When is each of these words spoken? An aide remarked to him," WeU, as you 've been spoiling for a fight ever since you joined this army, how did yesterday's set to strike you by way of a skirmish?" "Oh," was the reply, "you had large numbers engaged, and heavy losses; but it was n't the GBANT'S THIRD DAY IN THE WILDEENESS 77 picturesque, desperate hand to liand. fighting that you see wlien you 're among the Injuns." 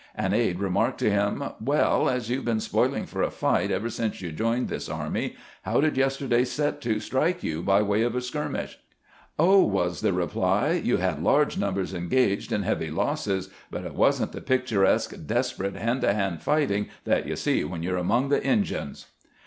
An 0.15 0.33
aide 0.33 0.57
remarked 0.59 0.97
to 1.01 1.11
him," 1.11 1.43
WeU, 1.63 2.11
as 2.11 2.27
you 2.27 2.41
've 2.41 2.45
been 2.45 2.59
spoiling 2.59 3.05
for 3.05 3.21
a 3.21 3.29
fight 3.29 3.69
ever 3.69 3.87
since 3.87 4.19
you 4.19 4.31
joined 4.31 4.67
this 4.67 4.89
army, 4.89 5.35
how 5.61 5.79
did 5.79 5.95
yesterday's 5.95 6.49
set 6.49 6.81
to 6.81 6.99
strike 6.99 7.43
you 7.43 7.61
by 7.61 7.83
way 7.83 8.01
of 8.01 8.15
a 8.15 8.21
skirmish?" 8.21 8.79
"Oh," 9.37 9.63
was 9.63 10.01
the 10.01 10.11
reply, 10.11 10.71
"you 10.83 10.97
had 10.97 11.21
large 11.21 11.55
numbers 11.55 11.93
engaged, 11.93 12.51
and 12.51 12.65
heavy 12.65 12.89
losses; 12.89 13.51
but 13.69 13.85
it 13.85 13.93
was 13.93 14.19
n't 14.19 14.31
the 14.31 14.41
GBANT'S 14.41 14.49
THIRD 14.49 14.65
DAY 14.65 14.73
IN 14.73 14.81
THE 14.81 14.85
WILDEENESS 14.87 15.07
77 15.07 15.25
picturesque, 15.27 15.27
desperate 15.27 15.75
hand 15.75 16.01
to 16.01 16.07
liand. 16.07 16.41
fighting 16.41 16.87
that 17.03 17.27
you 17.27 17.35
see 17.35 17.63
wlien 17.63 17.83
you 17.83 17.93
're 17.93 17.97
among 17.97 18.29
the 18.29 18.43
Injuns." 18.43 19.05